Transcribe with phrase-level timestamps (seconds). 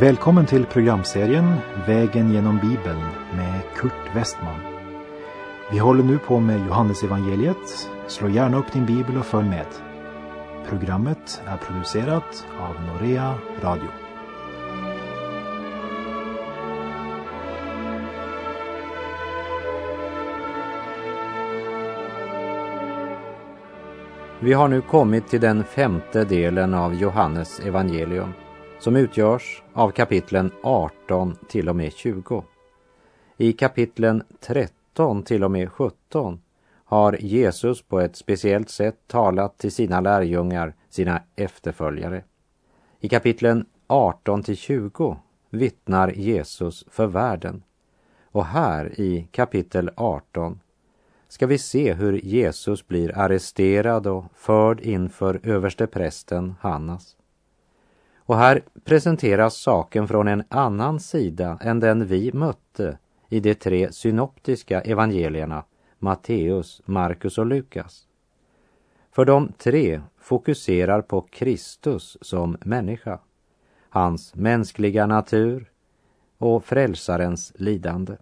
[0.00, 1.54] Välkommen till programserien
[1.86, 3.00] Vägen genom Bibeln
[3.36, 4.60] med Kurt Westman.
[5.72, 7.88] Vi håller nu på med Johannesevangeliet.
[8.06, 9.66] Slå gärna upp din bibel och följ med.
[10.68, 13.88] Programmet är producerat av Norea Radio.
[24.40, 28.32] Vi har nu kommit till den femte delen av Johannes evangelium
[28.80, 32.44] som utgörs av kapitlen 18 till och med 20.
[33.36, 36.40] I kapitlen 13 till och med 17
[36.84, 42.24] har Jesus på ett speciellt sätt talat till sina lärjungar, sina efterföljare.
[43.00, 45.16] I kapitlen 18 till 20
[45.50, 47.62] vittnar Jesus för världen.
[48.24, 50.60] Och här i kapitel 18
[51.28, 57.16] ska vi se hur Jesus blir arresterad och förd inför översteprästen Hannas.
[58.30, 63.92] Och här presenteras saken från en annan sida än den vi mötte i de tre
[63.92, 65.64] synoptiska evangelierna
[65.98, 68.06] Matteus, Markus och Lukas.
[69.12, 73.18] För de tre fokuserar på Kristus som människa,
[73.88, 75.70] hans mänskliga natur
[76.38, 78.16] och frälsarens lidande.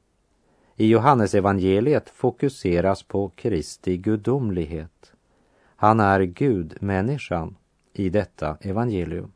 [0.77, 5.13] I Johannesevangeliet fokuseras på Kristi gudomlighet.
[5.77, 7.57] Han är gudmänniskan
[7.93, 9.33] i detta evangelium.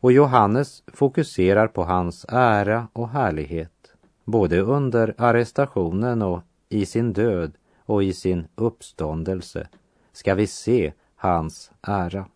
[0.00, 7.52] Och Johannes fokuserar på hans ära och härlighet, både under arrestationen och i sin död
[7.86, 9.68] och i sin uppståndelse
[10.12, 12.26] ska vi se hans ära.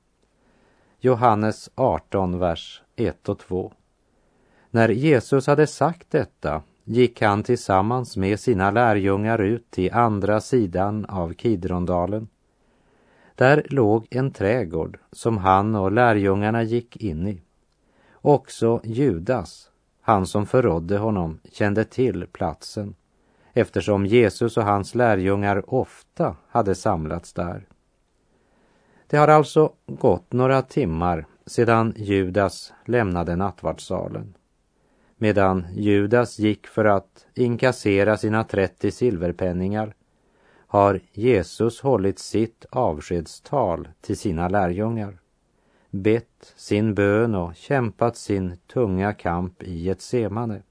[1.00, 3.72] Johannes 18, vers 1 och 2.
[4.70, 11.04] När Jesus hade sagt detta gick han tillsammans med sina lärjungar ut till andra sidan
[11.04, 12.28] av Kidrondalen.
[13.34, 17.42] Där låg en trädgård som han och lärjungarna gick in i.
[18.24, 22.94] Också Judas, han som förrådde honom, kände till platsen
[23.52, 27.66] eftersom Jesus och hans lärjungar ofta hade samlats där.
[29.06, 34.34] Det har alltså gått några timmar sedan Judas lämnade nattvardssalen.
[35.16, 39.94] Medan Judas gick för att inkassera sina 30 silverpenningar
[40.66, 45.21] har Jesus hållit sitt avskedstal till sina lärjungar
[45.92, 50.62] bett sin bön och kämpat sin tunga kamp i ett semane.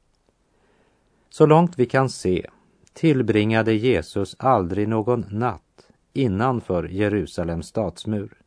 [1.30, 2.48] Så långt vi kan se
[2.94, 8.38] tillbringade Jesus aldrig någon natt innanför Jerusalems stadsmur.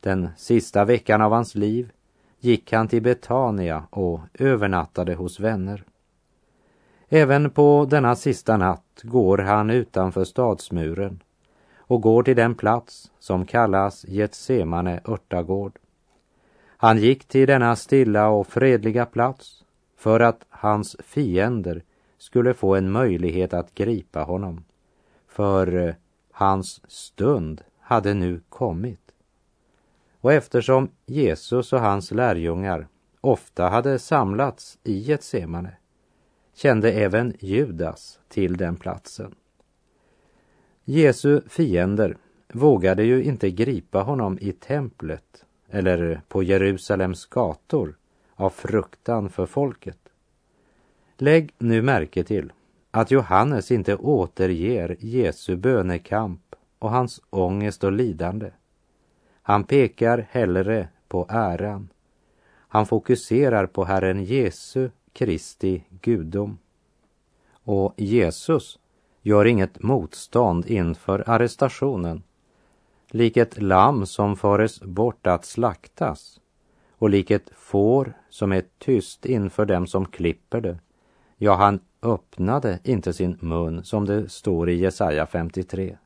[0.00, 1.90] Den sista veckan av hans liv
[2.38, 5.84] gick han till Betania och övernattade hos vänner.
[7.08, 11.22] Även på denna sista natt går han utanför stadsmuren
[11.92, 15.78] och går till den plats som kallas Getsemane örtagård.
[16.66, 19.64] Han gick till denna stilla och fredliga plats
[19.96, 21.82] för att hans fiender
[22.18, 24.64] skulle få en möjlighet att gripa honom.
[25.28, 25.94] För eh,
[26.30, 29.12] hans stund hade nu kommit.
[30.20, 32.86] Och eftersom Jesus och hans lärjungar
[33.20, 35.76] ofta hade samlats i Getsemane
[36.54, 39.34] kände även Judas till den platsen.
[40.84, 42.16] Jesu fiender
[42.52, 47.96] vågade ju inte gripa honom i templet eller på Jerusalems gator
[48.34, 49.98] av fruktan för folket.
[51.16, 52.52] Lägg nu märke till
[52.90, 58.50] att Johannes inte återger Jesu bönekamp och hans ångest och lidande.
[59.42, 61.88] Han pekar hellre på äran.
[62.68, 66.58] Han fokuserar på Herren Jesu Kristi gudom.
[67.64, 68.78] Och Jesus
[69.22, 72.22] gör inget motstånd inför arrestationen.
[73.10, 76.40] Lik ett lamm som föres bort att slaktas
[76.98, 80.78] och lik ett får som är tyst inför dem som klipper det.
[81.36, 85.96] Ja, han öppnade inte sin mun som det står i Jesaja 53.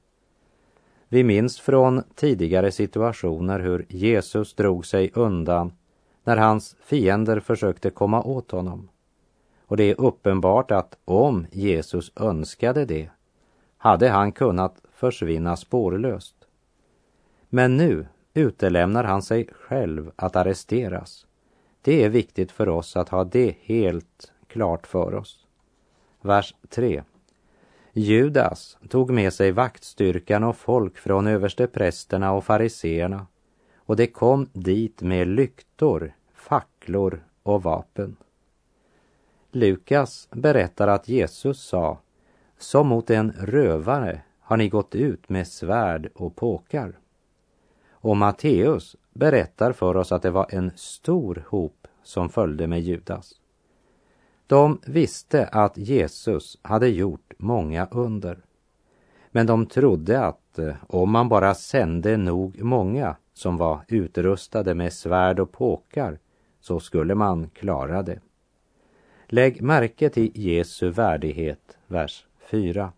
[1.08, 5.72] Vi minns från tidigare situationer hur Jesus drog sig undan
[6.24, 8.88] när hans fiender försökte komma åt honom.
[9.66, 13.10] Och det är uppenbart att om Jesus önskade det
[13.78, 16.36] hade han kunnat försvinna spårlöst.
[17.48, 21.26] Men nu utelämnar han sig själv att arresteras.
[21.82, 25.46] Det är viktigt för oss att ha det helt klart för oss.
[26.20, 27.02] Vers 3.
[27.92, 33.26] Judas tog med sig vaktstyrkan och folk från översteprästerna och fariseerna
[33.76, 38.16] och det kom dit med lyktor, facklor och vapen.
[39.56, 41.98] Lukas berättar att Jesus sa,
[42.58, 46.98] som mot en rövare har ni gått ut med svärd och påkar.
[47.90, 53.32] Och Matteus berättar för oss att det var en stor hop som följde med Judas.
[54.46, 58.38] De visste att Jesus hade gjort många under.
[59.30, 64.92] Men de trodde att eh, om man bara sände nog många som var utrustade med
[64.92, 66.18] svärd och påkar
[66.60, 68.20] så skulle man klara det.
[69.28, 72.92] Lägg märke till Jesu värdighet, vers 4.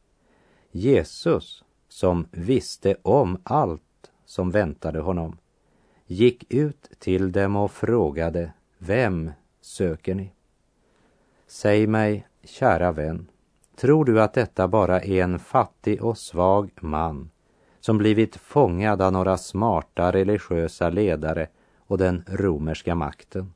[0.71, 5.39] Jesus, som visste om allt som väntade honom,
[6.07, 9.31] gick ut till dem och frågade, vem
[9.61, 10.33] söker ni?
[11.47, 13.31] Säg mig, kära vän,
[13.77, 17.31] tror du att detta bara är en fattig och svag man
[17.81, 21.49] som blivit fångad av några smarta religiösa ledare
[21.79, 23.53] och den romerska makten?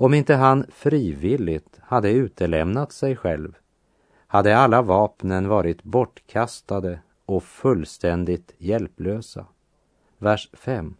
[0.00, 3.56] Om inte han frivilligt hade utelämnat sig själv
[4.26, 9.46] hade alla vapnen varit bortkastade och fullständigt hjälplösa.
[10.18, 10.96] Vers 5.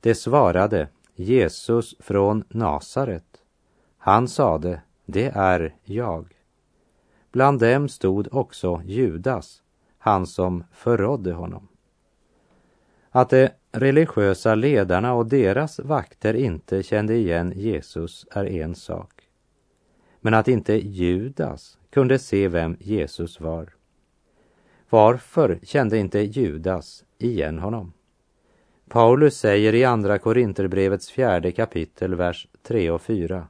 [0.00, 3.42] Det svarade Jesus från Nasaret.
[3.98, 6.36] Han sade, det är jag.
[7.32, 9.62] Bland dem stod också Judas,
[9.98, 11.67] han som förrådde honom.
[13.18, 19.12] Att de religiösa ledarna och deras vakter inte kände igen Jesus är en sak.
[20.20, 23.68] Men att inte Judas kunde se vem Jesus var.
[24.90, 27.92] Varför kände inte Judas igen honom?
[28.88, 33.48] Paulus säger i Andra Korinterbrevets fjärde kapitel, vers 3 och 4.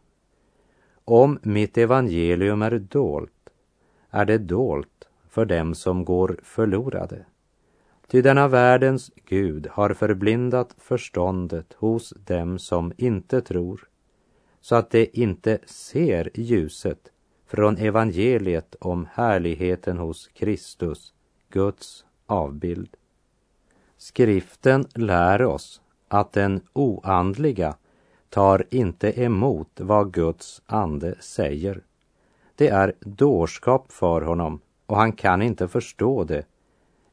[1.04, 3.50] Om mitt evangelium är dolt,
[4.10, 7.24] är det dolt för dem som går förlorade.
[8.10, 13.88] Ty denna världens Gud har förblindat förståndet hos dem som inte tror,
[14.60, 17.12] så att de inte ser ljuset
[17.46, 21.12] från evangeliet om härligheten hos Kristus,
[21.50, 22.96] Guds avbild.
[23.96, 27.76] Skriften lär oss att den oandliga
[28.28, 31.82] tar inte emot vad Guds ande säger.
[32.54, 36.44] Det är dårskap för honom och han kan inte förstå det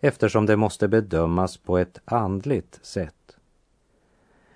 [0.08, 3.38] eftersom det måste bedömas på ett andligt sätt.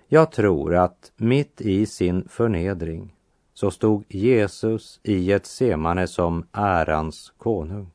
[0.07, 3.15] Jag tror att mitt i sin förnedring
[3.53, 7.91] så stod Jesus i ett semane som ärans konung.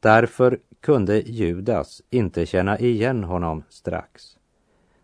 [0.00, 4.38] Därför kunde Judas inte känna igen honom strax.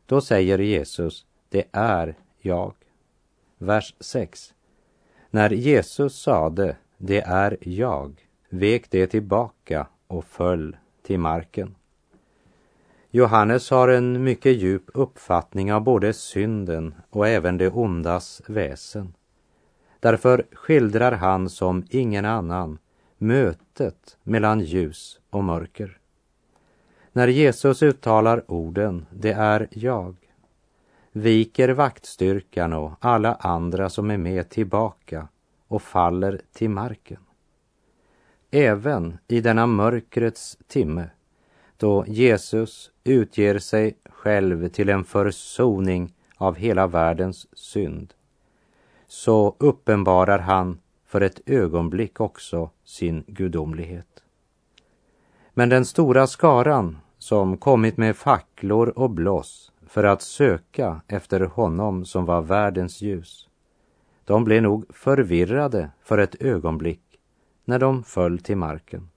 [0.07, 2.75] Då säger Jesus, det är jag.
[3.59, 4.55] Vers 6.
[5.31, 10.77] När Jesus sade, det är jag, vek det tillbaka och föll
[11.11, 11.75] till marken.
[13.11, 19.15] Johannes har en mycket djup uppfattning av både synden och även det ondas väsen.
[20.01, 22.79] Därför skildrar han som ingen annan
[23.19, 25.99] mötet mellan ljus och mörker.
[27.13, 30.17] När Jesus uttalar orden ”det är jag”
[31.13, 35.29] viker vaktstyrkan och alla andra som är med tillbaka
[35.69, 37.21] och faller till marken.
[38.51, 41.11] Även i denna mörkrets timme
[41.77, 48.15] då Jesus utger sig själv till en försoning av hela världens synd
[49.07, 54.23] så uppenbarar han för ett ögonblick också sin gudomlighet.
[55.55, 62.05] Men den stora skaran som kommit med facklor och bloss för att söka efter honom
[62.05, 63.49] som var världens ljus,
[64.25, 67.10] de blev nog förvirrade för ett ögonblick
[67.71, 69.09] när de föll till marken.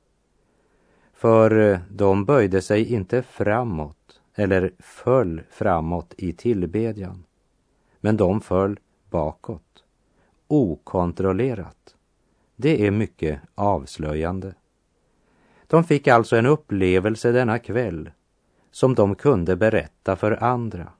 [1.14, 7.24] För eh, de böjde sig inte framåt eller föll framåt i tillbedjan,
[8.00, 8.80] men de föll
[9.10, 9.84] bakåt,
[10.48, 11.96] okontrollerat.
[12.56, 14.54] Det är mycket avslöjande.
[15.68, 18.12] De fick alltså en upplevelse denna kväll
[18.72, 20.92] som de kunde berätta för andra.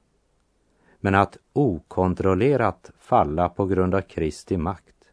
[1.00, 5.12] Men att okontrollerat falla på grund av Kristi makt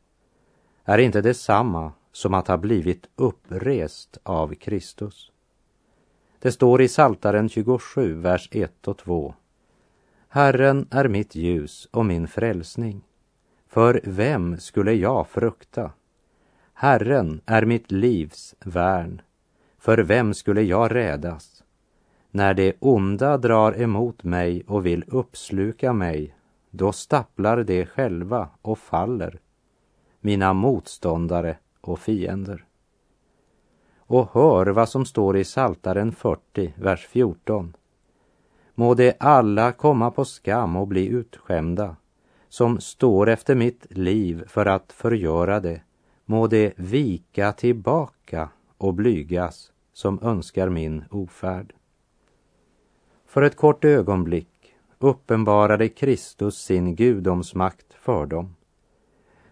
[0.85, 5.33] är inte detsamma som att ha blivit upprest av Kristus.
[6.39, 9.35] Det står i Saltaren 27, vers 1 och 2.
[10.29, 13.03] Herren är mitt ljus och min frälsning.
[13.69, 15.93] För vem skulle jag frukta?
[16.75, 19.23] Herren är mitt livs värn.
[19.79, 21.65] För vem skulle jag rädas?
[22.31, 26.35] När det onda drar emot mig och vill uppsluka mig,
[26.71, 29.41] då stapplar de själva och faller.
[30.21, 32.65] Mina motståndare och fiender.
[33.99, 37.77] Och hör vad som står i Saltaren 40, vers 14.
[38.75, 41.97] Må de alla komma på skam och bli utskämda,
[42.49, 45.83] som står efter mitt liv för att förgöra det.
[46.25, 51.73] Må de vika tillbaka och blygas, som önskar min ofärd.
[53.27, 58.57] För ett kort ögonblick uppenbarade Kristus sin gudomsmakt för dem,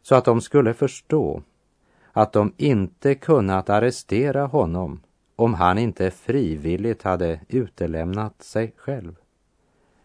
[0.03, 1.43] så att de skulle förstå
[2.13, 5.01] att de inte kunnat arrestera honom
[5.37, 9.17] om han inte frivilligt hade utelämnat sig själv.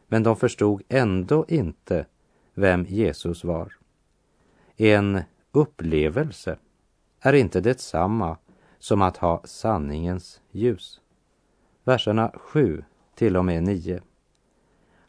[0.08, 2.06] Men de förstod ändå inte
[2.54, 3.74] vem Jesus var.
[4.78, 6.58] En upplevelse
[7.20, 8.38] är inte detsamma
[8.80, 11.02] som att ha sanningens ljus.
[11.84, 12.84] Verserna 7
[13.16, 14.02] till och med 9.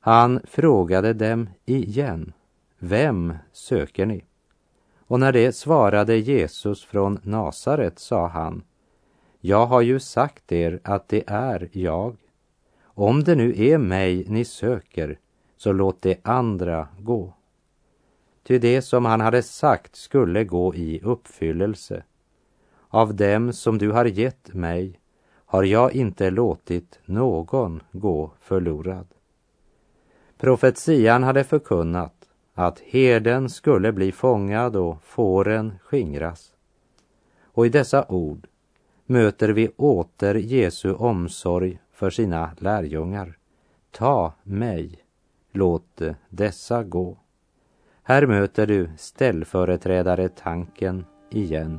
[0.01, 2.33] Han frågade dem igen,
[2.79, 4.25] vem söker ni?
[5.07, 8.63] Och när det svarade Jesus från Nasaret sa han,
[9.41, 12.17] jag har ju sagt er att det är jag.
[12.83, 15.19] Om det nu är mig ni söker,
[15.57, 17.35] så låt det andra gå.
[18.43, 22.03] Ty det som han hade sagt skulle gå i uppfyllelse.
[22.89, 25.01] Av dem som du har gett mig
[25.47, 29.07] har jag inte låtit någon gå förlorad.
[30.39, 32.14] Profetian hade förkunnat
[32.55, 36.53] att herden skulle bli fångad och fåren skingras.
[37.43, 38.47] Och i dessa ord
[39.07, 43.39] möter vi åter Jesu omsorg för sina lärjungar.
[43.91, 44.99] Ta mig,
[45.53, 47.19] låt dessa gå.
[48.03, 51.79] Här möter du ställföreträdare tanken igen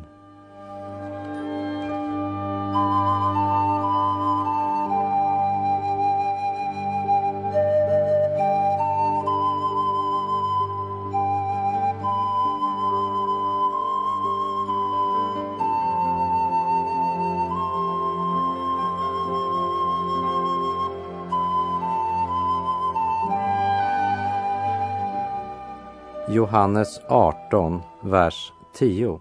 [26.35, 29.19] Johannes 18, vers 10.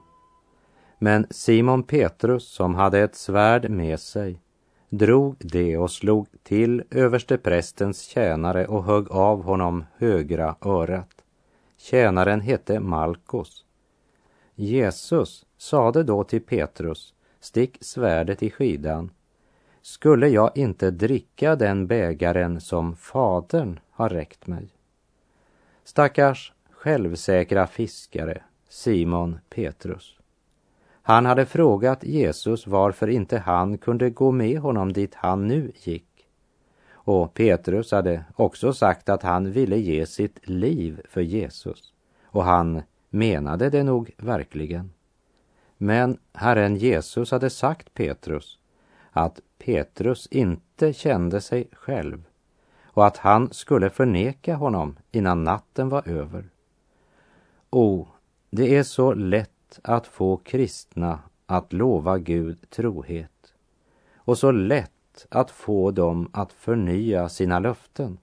[0.99, 4.41] Men Simon Petrus, som hade ett svärd med sig,
[4.89, 11.25] drog det och slog till översteprästens tjänare och högg av honom högra örat.
[11.77, 13.65] Tjänaren hette Malkos.
[14.55, 19.11] Jesus sade då till Petrus, stick svärdet i skidan.
[19.83, 24.69] Skulle jag inte dricka den bägaren som Fadern har räckt mig?
[25.85, 26.54] Stackars
[26.85, 30.19] självsäkra fiskare, Simon Petrus.
[31.03, 36.27] Han hade frågat Jesus varför inte han kunde gå med honom dit han nu gick.
[36.93, 41.93] Och Petrus hade också sagt att han ville ge sitt liv för Jesus.
[42.25, 44.93] Och han menade det nog verkligen.
[45.77, 48.59] Men Herren Jesus hade sagt Petrus
[49.11, 52.25] att Petrus inte kände sig själv
[52.85, 56.51] och att han skulle förneka honom innan natten var över.
[57.77, 58.07] O,
[58.51, 63.55] det är så lätt att få kristna att lova Gud trohet
[64.15, 68.19] och så lätt att få dem att förnya sina löften.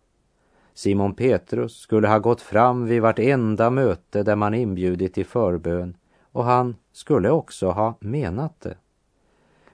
[0.73, 5.97] Simon Petrus skulle ha gått fram vid vartenda möte där man inbjudit till förbön
[6.31, 8.77] och han skulle också ha menat det.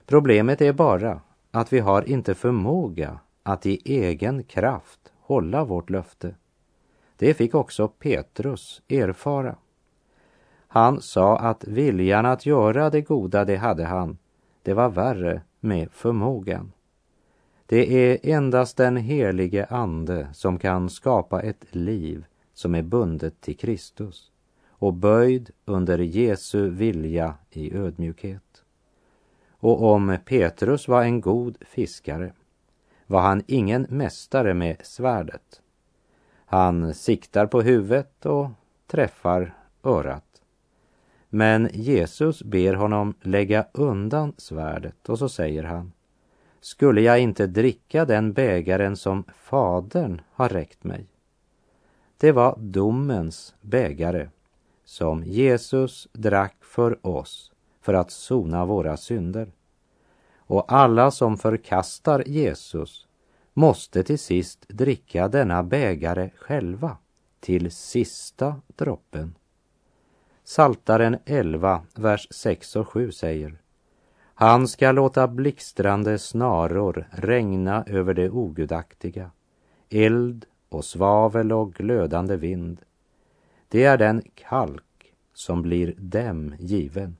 [0.06, 1.20] Problemet är bara
[1.50, 6.34] att vi har inte förmåga att i egen kraft hålla vårt löfte.
[7.16, 9.56] Det fick också Petrus erfara.
[10.68, 14.18] Han sa att viljan att göra det goda, det hade han.
[14.62, 16.72] Det var värre med förmågan.
[17.66, 23.56] Det är endast den helige Ande som kan skapa ett liv som är bundet till
[23.56, 24.30] Kristus
[24.68, 28.64] och böjd under Jesu vilja i ödmjukhet.
[29.50, 32.32] Och om Petrus var en god fiskare
[33.06, 35.62] var han ingen mästare med svärdet.
[36.44, 38.48] Han siktar på huvudet och
[38.86, 40.27] träffar örat.
[41.30, 45.92] Men Jesus ber honom lägga undan svärdet och så säger han
[46.60, 51.06] Skulle jag inte dricka den bägaren som Fadern har räckt mig?
[52.16, 54.28] Det var domens bägare
[54.84, 59.52] som Jesus drack för oss för att sona våra synder.
[60.36, 63.06] Och alla som förkastar Jesus
[63.54, 66.96] måste till sist dricka denna bägare själva
[67.40, 69.34] till sista droppen.
[70.48, 73.58] Saltaren 11, vers 6 och 7 säger
[74.34, 79.30] Han ska låta blixtrande snaror regna över det ogudaktiga,
[79.90, 82.80] eld och svavel och glödande vind.
[83.68, 87.16] Det är den kalk som blir dem given.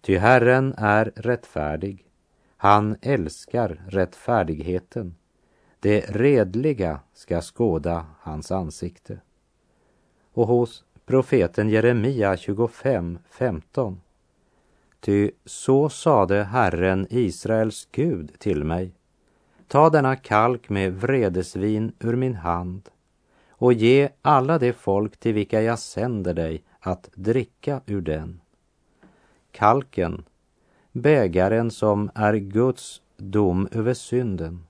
[0.00, 2.06] Ty Herren är rättfärdig,
[2.56, 5.14] han älskar rättfärdigheten.
[5.80, 9.20] Det redliga ska skåda hans ansikte.
[10.32, 14.00] Och hos profeten Jeremia 25, 15.
[15.00, 18.92] Ty så sade Herren Israels Gud till mig.
[19.68, 22.88] Ta denna kalk med vredesvin ur min hand
[23.48, 28.40] och ge alla de folk till vilka jag sänder dig att dricka ur den.
[29.50, 30.24] Kalken,
[30.92, 34.66] bägaren som är Guds dom över synden,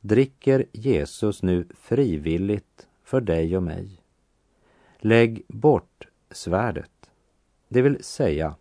[0.00, 3.99] dricker Jesus nu frivilligt för dig och mig.
[5.02, 7.10] Lägg bort svärdet,
[7.68, 8.54] det vill säga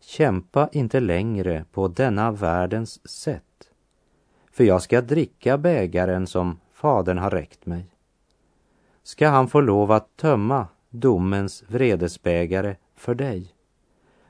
[0.00, 3.70] kämpa inte längre på denna världens sätt,
[4.52, 7.86] för jag ska dricka bägaren som Fadern har räckt mig.
[9.02, 13.54] Ska han få lov att tömma domens vredesbägare för dig,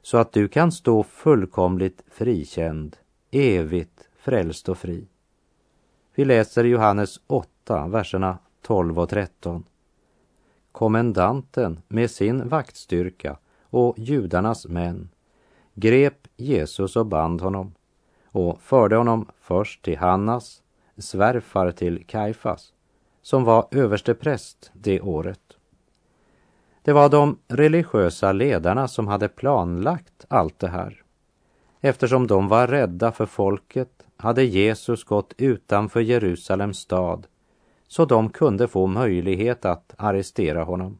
[0.03, 2.97] så att du kan stå fullkomligt frikänd,
[3.31, 5.09] evigt frälst och fri.
[6.15, 9.65] Vi läser Johannes 8, verserna 12 och 13.
[10.73, 13.37] Kommendanten med sin vaktstyrka
[13.71, 15.09] och judarnas män
[15.75, 17.75] grep Jesus och band honom
[18.27, 20.63] och förde honom först till Hannas,
[20.99, 22.73] svärfar till Kaifas,
[23.23, 25.57] som var överstepräst det året.
[26.83, 31.03] Det var de religiösa ledarna som hade planlagt allt det här.
[31.81, 37.27] Eftersom de var rädda för folket hade Jesus gått utanför Jerusalems stad
[37.93, 40.99] så de kunde få möjlighet att arrestera honom.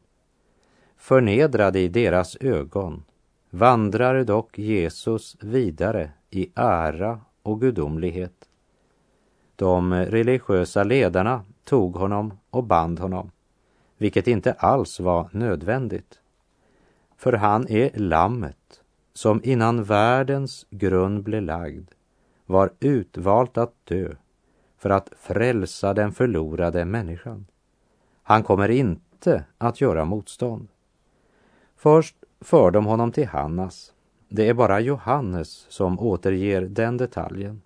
[0.97, 3.03] Förnedrad i deras ögon
[3.49, 8.49] vandrar dock Jesus vidare i ära och gudomlighet.
[9.55, 13.31] De religiösa ledarna tog honom och band honom,
[13.97, 16.19] vilket inte alls var nödvändigt.
[17.17, 18.81] För han är lammet
[19.13, 21.89] som innan världens grund blev lagd
[22.45, 24.15] var utvalt att dö
[24.83, 27.45] för att frälsa den förlorade människan.
[28.23, 30.67] Han kommer inte att göra motstånd.
[31.75, 33.93] Först för de honom till Hannas.
[34.29, 37.61] Det är bara Johannes som återger den detaljen.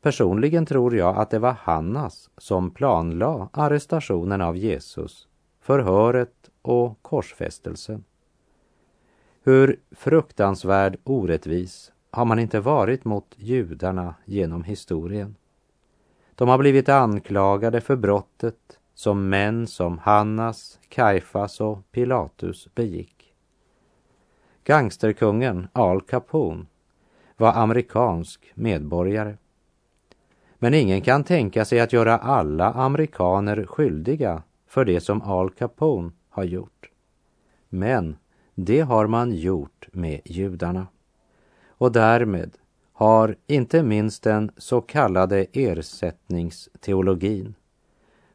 [0.00, 5.28] Personligen tror jag att det var Hannas som planlade arrestationen av Jesus,
[5.60, 8.04] förhöret och korsfästelsen.
[9.42, 15.36] Hur fruktansvärd orättvis har man inte varit mot judarna genom historien.
[16.40, 23.34] De har blivit anklagade för brottet som män som Hannas, Kaifas och Pilatus begick.
[24.64, 26.66] Gangsterkungen Al Capone
[27.36, 29.36] var amerikansk medborgare.
[30.58, 36.10] Men ingen kan tänka sig att göra alla amerikaner skyldiga för det som Al Capone
[36.28, 36.90] har gjort.
[37.68, 38.16] Men
[38.54, 40.86] det har man gjort med judarna.
[41.68, 42.56] Och därmed
[43.00, 47.54] har inte minst den så kallade ersättningsteologin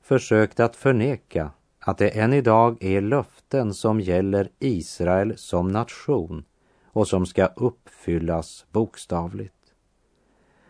[0.02, 6.46] försökt att förneka att det än idag är löften som gäller Israel som nation
[6.86, 9.74] och som ska uppfyllas bokstavligt.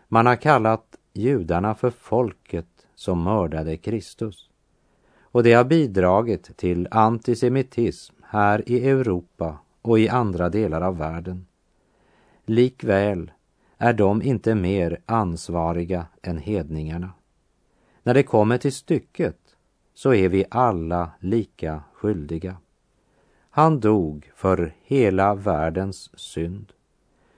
[0.08, 4.50] Man har kallat judarna för folket som mördade Kristus.
[5.20, 11.46] Och det har bidragit till antisemitism här i Europa och i andra delar av världen.
[12.44, 13.30] Likväl
[13.78, 17.12] är de inte mer ansvariga än hedningarna.
[18.02, 19.38] När det kommer till stycket
[19.94, 22.56] så är vi alla lika skyldiga.
[23.50, 26.72] Han dog för hela världens synd.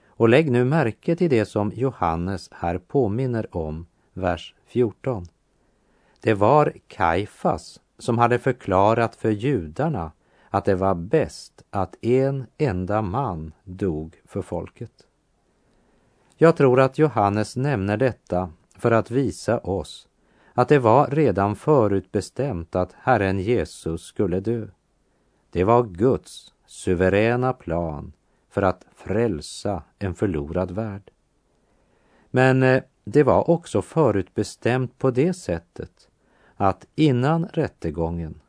[0.07, 5.27] Och lägg nu märke till det som Johannes här påminner om, vers 14.
[6.21, 10.13] Det var Kaifas som hade förklarat för judarna
[10.51, 15.08] att det var bäst att en enda man dog för folket.
[16.41, 20.09] Jag tror att Johannes nämner detta för att visa oss
[20.55, 24.67] att det var redan förutbestämt att Herren Jesus skulle dö.
[25.51, 28.13] Det var Guds suveräna plan
[28.51, 31.11] för att frälsa en förlorad värld.
[32.31, 36.09] Men eh, det var också förutbestämt på det sättet
[36.57, 38.41] att innan rättegången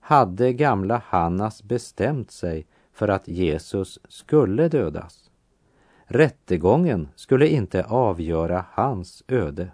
[0.00, 5.29] hade gamla Hannas bestämt sig för att Jesus skulle dödas.
[6.12, 9.70] Rättegången skulle inte avgöra hans öde.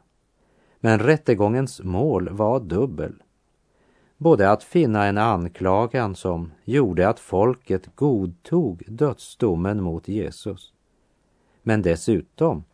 [0.80, 3.22] Men rättegångens mål var dubbel.
[4.16, 10.72] Både att finna en anklagan som gjorde att folket godtog dödsdomen mot Jesus.
[11.62, 12.64] Men dessutom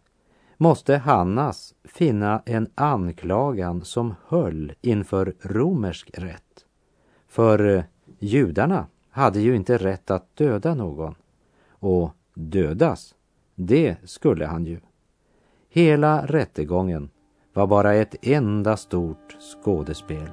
[0.56, 6.66] måste Hannas finna en anklagan som höll inför romersk rätt.
[7.28, 7.84] För eh,
[8.18, 11.14] judarna hade ju inte rätt att döda någon.
[11.70, 13.14] Och dödas,
[13.54, 14.80] det skulle han ju.
[15.68, 17.10] Hela rättegången
[17.52, 20.30] var bara ett enda stort skådespel.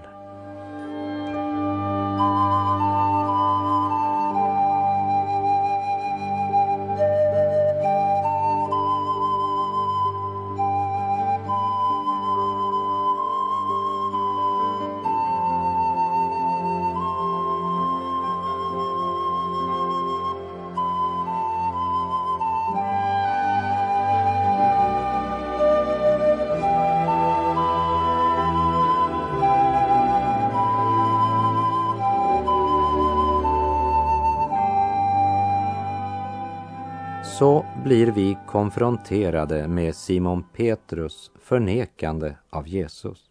[37.40, 43.30] Så blir vi konfronterade med Simon Petrus förnekande av Jesus.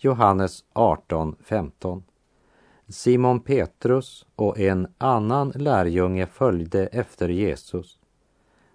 [0.00, 2.02] Johannes 18.15.
[2.88, 7.98] Simon Petrus och en annan lärjunge följde efter Jesus.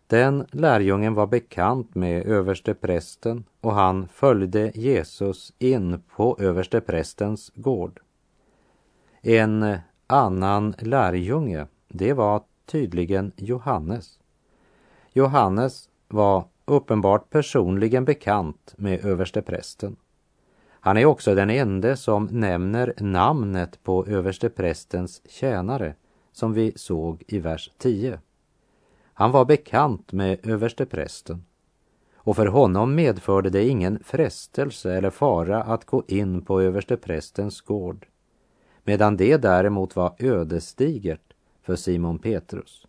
[0.07, 7.99] Den lärjungen var bekant med översteprästen och han följde Jesus in på översteprästens gård.
[9.21, 14.19] En annan lärjunge, det var tydligen Johannes.
[15.17, 19.95] Johannes var uppenbart personligen bekant med översteprästen.
[20.69, 25.95] Han är också den ende som nämner namnet på översteprästens tjänare
[26.31, 28.19] som vi såg i vers 10.
[29.13, 31.45] Han var bekant med översteprästen
[32.15, 38.07] och för honom medförde det ingen frestelse eller fara att gå in på översteprästens gård
[38.83, 42.87] medan det däremot var ödesdigert för Simon Petrus.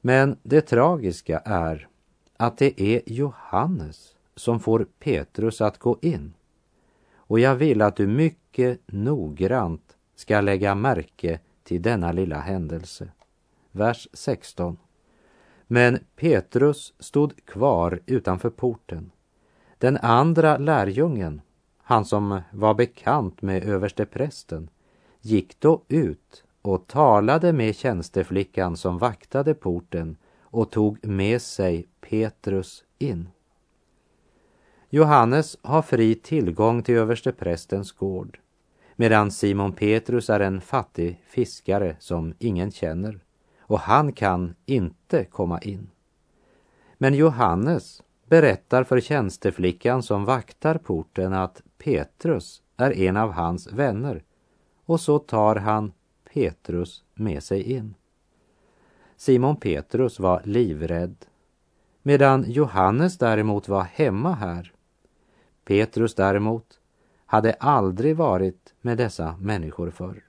[0.00, 1.88] Men det tragiska är
[2.36, 6.34] att det är Johannes som får Petrus att gå in.
[7.14, 13.08] Och jag vill att du mycket noggrant ska lägga märke till denna lilla händelse.
[13.72, 14.78] Vers 16.
[15.66, 19.10] Men Petrus stod kvar utanför porten.
[19.78, 21.40] Den andra lärjungen,
[21.78, 24.70] han som var bekant med översteprästen,
[25.20, 32.84] gick då ut och talade med tjänsteflickan som vaktade porten och tog med sig Petrus
[32.98, 33.28] in.
[34.90, 38.38] Johannes har fri tillgång till översteprästens gård
[38.96, 43.20] medan Simon Petrus är en fattig fiskare som ingen känner
[43.60, 45.90] och han kan inte komma in.
[46.98, 54.22] Men Johannes berättar för tjänsteflickan som vaktar porten att Petrus är en av hans vänner
[54.86, 55.92] och så tar han
[56.32, 57.94] Petrus med sig in.
[59.16, 61.16] Simon Petrus var livrädd
[62.02, 64.72] medan Johannes däremot var hemma här.
[65.64, 66.80] Petrus däremot
[67.26, 70.24] hade aldrig varit med dessa människor förr.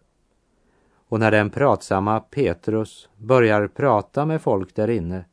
[0.93, 5.25] Och när den pratsamma Petrus börjar prata med folk där inne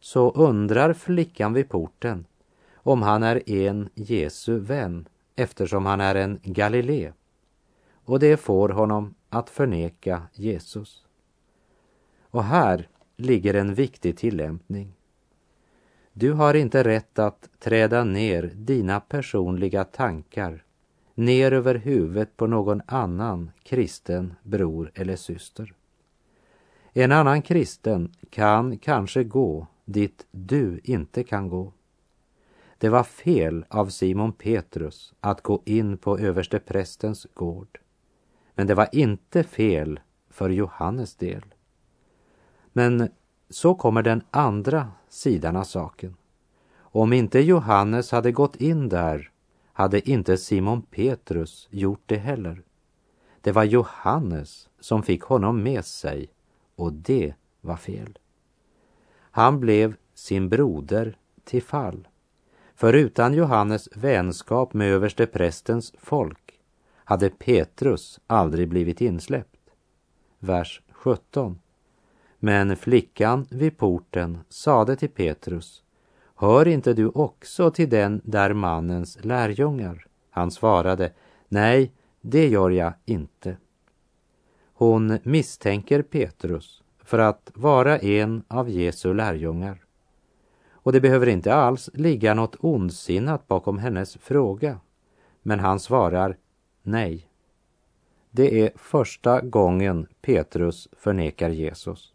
[0.00, 2.26] så undrar flickan vid porten
[2.74, 7.12] om han är en Jesu vän eftersom han är en Galilé.
[8.04, 11.04] Och det får honom att förneka Jesus.
[12.22, 14.92] Och här ligger en viktig tillämpning.
[16.12, 20.64] Du har inte rätt att träda ner dina personliga tankar
[21.20, 25.74] ner över huvudet på någon annan kristen bror eller syster.
[26.92, 31.72] En annan kristen kan kanske gå dit du inte kan gå.
[32.78, 37.79] Det var fel av Simon Petrus att gå in på översteprästens gård.
[38.60, 41.44] Men det var inte fel för Johannes del.
[42.72, 43.08] Men
[43.50, 46.16] så kommer den andra sidan av saken.
[46.76, 49.30] Om inte Johannes hade gått in där
[49.72, 52.62] hade inte Simon Petrus gjort det heller.
[53.40, 56.28] Det var Johannes som fick honom med sig
[56.76, 58.18] och det var fel.
[59.30, 62.08] Han blev sin broder till fall.
[62.74, 66.49] För utan Johannes vänskap med översteprästens folk
[67.10, 69.70] hade Petrus aldrig blivit insläppt.
[70.38, 71.58] Vers 17.
[72.38, 75.82] Men flickan vid porten sade till Petrus
[76.34, 80.06] Hör inte du också till den där mannens lärjungar?
[80.30, 81.12] Han svarade,
[81.48, 83.56] nej, det gör jag inte.
[84.74, 89.84] Hon misstänker Petrus för att vara en av Jesu lärjungar.
[90.70, 94.80] Och det behöver inte alls ligga något ondsinnat bakom hennes fråga.
[95.42, 96.36] Men han svarar
[96.90, 97.26] nej.
[98.30, 102.14] Det är första gången Petrus förnekar Jesus.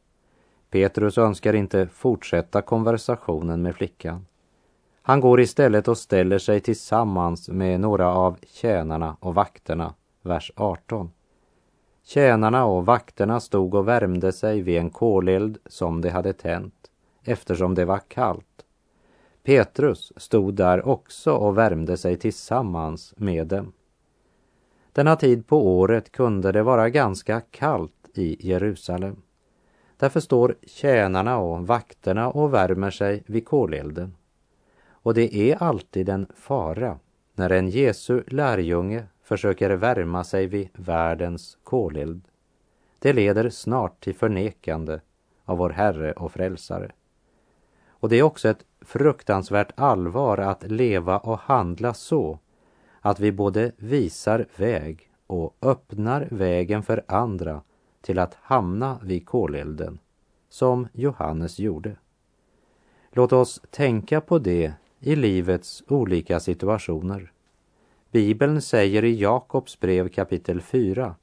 [0.70, 4.26] Petrus önskar inte fortsätta konversationen med flickan.
[5.02, 11.12] Han går istället och ställer sig tillsammans med några av tjänarna och vakterna, vers 18.
[12.04, 16.92] Tjänarna och vakterna stod och värmde sig vid en koleld som de hade tänt,
[17.24, 18.66] eftersom det var kallt.
[19.44, 23.74] Petrus stod där också och värmde sig tillsammans med dem.
[24.96, 29.22] Denna tid på året kunde det vara ganska kallt i Jerusalem.
[29.98, 34.16] Därför står tjänarna och vakterna och värmer sig vid kolelden.
[34.90, 37.00] Och det är alltid en fara
[37.34, 42.22] när en Jesu lärjunge försöker värma sig vid världens koleld.
[43.00, 45.00] Det leder snart till förnekande
[45.46, 46.92] av vår Herre och Frälsare.
[47.90, 52.40] Och det är också ett fruktansvärt allvar att leva och handla så
[53.06, 57.62] att vi både visar väg och öppnar vägen för andra
[58.02, 60.00] till att hamna vid kolelden,
[60.50, 61.96] som Johannes gjorde.
[63.12, 67.32] Låt oss tänka på det i livets olika situationer.
[68.12, 71.16] Bibeln säger i Jakobs brev kapitel 4.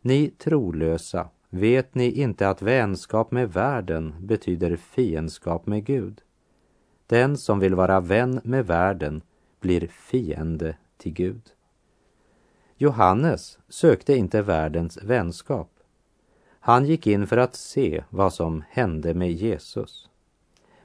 [0.00, 6.20] Ni trolösa, vet ni inte att vänskap med världen betyder fiendskap med Gud?
[7.06, 9.22] Den som vill vara vän med världen
[9.60, 11.42] blir fiende till Gud.
[12.76, 15.70] Johannes sökte inte världens vänskap.
[16.60, 20.08] Han gick in för att se vad som hände med Jesus.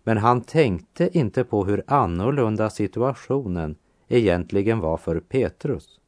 [0.04, 3.76] Men han tänkte inte på hur annorlunda situationen
[4.08, 6.00] egentligen var för Petrus.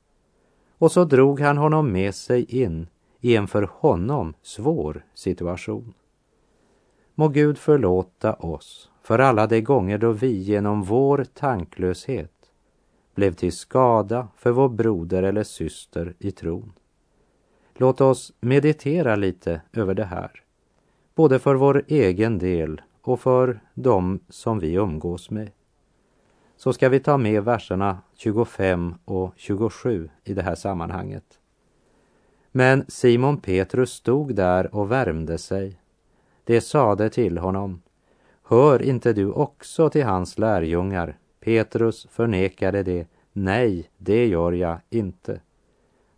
[0.78, 2.88] Och så drog han honom med sig in
[3.22, 5.94] i en för honom svår situation.
[7.16, 12.35] Må Gud förlåta oss för alla de gånger då vi genom vår tanklöshet
[13.16, 16.74] blev till skada för vår broder eller syster i tron.
[17.74, 20.32] Låt oss meditera lite över det här,
[21.16, 25.52] både för vår egen del och för dem som vi umgås med.
[26.58, 31.40] Så ska vi ta med verserna 25 och 27 i det här sammanhanget.
[32.52, 35.80] Men Simon Petrus stod där och värmde sig.
[36.44, 37.82] Det sade till honom,
[38.44, 41.18] hör inte du också till hans lärjungar?
[41.46, 45.42] Petrus förnekade det, nej, det gör jag inte.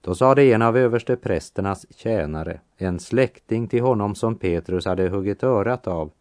[0.01, 5.87] Då sade en av översteprästernas tjänare, en släkting till honom som Petrus hade huggit örat
[5.87, 6.11] av,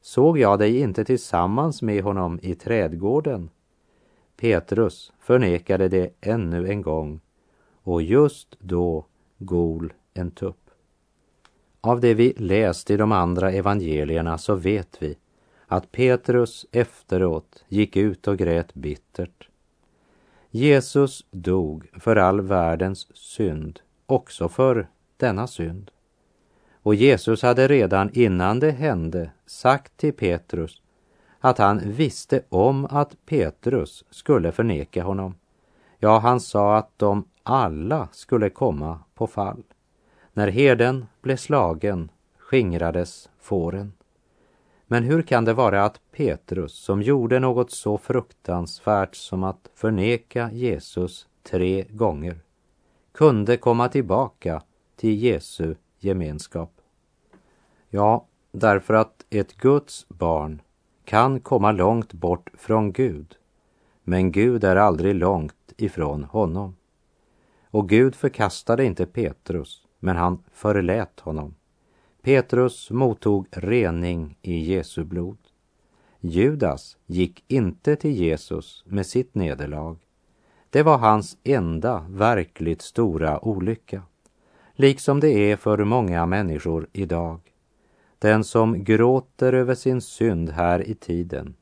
[0.00, 3.50] såg jag dig inte tillsammans med honom i trädgården?
[4.36, 7.20] Petrus förnekade det ännu en gång
[7.82, 9.06] och just då
[9.38, 10.70] gol en tupp.
[11.80, 15.16] Av det vi läst i de andra evangelierna så vet vi
[15.66, 19.48] att Petrus efteråt gick ut och grät bittert.
[20.50, 25.90] Jesus dog för all världens synd, också för denna synd.
[26.72, 30.82] Och Jesus hade redan innan det hände sagt till Petrus
[31.40, 35.34] att han visste om att Petrus skulle förneka honom.
[35.98, 39.62] Ja, han sa att de alla skulle komma på fall.
[40.32, 43.92] När herden blev slagen skingrades fåren.
[44.86, 50.50] Men hur kan det vara att Petrus, som gjorde något så fruktansvärt som att förneka
[50.52, 52.40] Jesus tre gånger,
[53.12, 54.62] kunde komma tillbaka
[54.96, 56.80] till Jesu gemenskap?
[57.90, 60.62] Ja, därför att ett Guds barn
[61.04, 63.36] kan komma långt bort från Gud,
[64.02, 66.76] men Gud är aldrig långt ifrån honom.
[67.70, 71.54] Och Gud förkastade inte Petrus, men han förlät honom.
[72.24, 75.38] Petrus mottog rening i Jesu blod.
[76.20, 79.96] Judas gick inte till Jesus med sitt nederlag.
[80.70, 84.02] Det var hans enda verkligt stora olycka,
[84.72, 87.40] liksom det är för många människor idag.
[88.18, 91.54] Den som gråter över sin synd här i tiden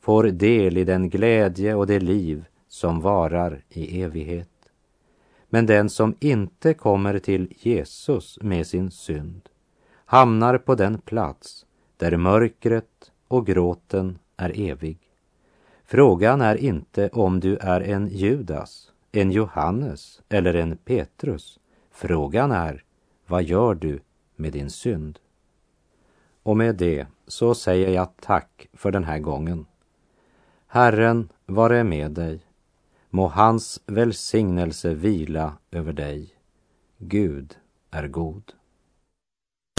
[0.00, 4.70] får del i den glädje och det liv som varar i evighet.
[5.48, 9.48] Men den som inte kommer till Jesus med sin synd
[10.06, 11.66] hamnar på den plats
[11.96, 14.98] där mörkret och gråten är evig.
[15.84, 21.58] Frågan är inte om du är en Judas, en Johannes eller en Petrus.
[21.90, 22.84] Frågan är,
[23.26, 24.00] vad gör du
[24.36, 25.18] med din synd?
[26.42, 29.66] Och med det så säger jag tack för den här gången.
[30.66, 32.40] Herren vare med dig.
[33.10, 36.28] Må hans välsignelse vila över dig.
[36.98, 37.56] Gud
[37.90, 38.52] är god.